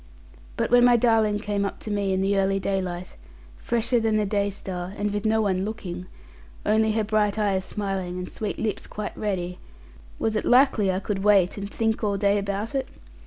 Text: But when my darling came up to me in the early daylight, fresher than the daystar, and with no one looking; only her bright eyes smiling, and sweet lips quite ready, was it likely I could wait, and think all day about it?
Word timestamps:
But 0.57 0.71
when 0.71 0.83
my 0.83 0.97
darling 0.97 1.37
came 1.37 1.63
up 1.63 1.79
to 1.81 1.91
me 1.91 2.11
in 2.11 2.23
the 2.23 2.35
early 2.35 2.59
daylight, 2.59 3.15
fresher 3.57 3.99
than 3.99 4.17
the 4.17 4.25
daystar, 4.25 4.95
and 4.97 5.13
with 5.13 5.25
no 5.27 5.43
one 5.43 5.63
looking; 5.63 6.07
only 6.65 6.93
her 6.93 7.03
bright 7.03 7.37
eyes 7.37 7.65
smiling, 7.65 8.17
and 8.17 8.27
sweet 8.27 8.57
lips 8.57 8.87
quite 8.87 9.15
ready, 9.15 9.59
was 10.17 10.35
it 10.35 10.43
likely 10.43 10.91
I 10.91 10.99
could 11.01 11.19
wait, 11.23 11.55
and 11.55 11.69
think 11.69 12.03
all 12.03 12.17
day 12.17 12.39
about 12.39 12.73
it? 12.73 12.89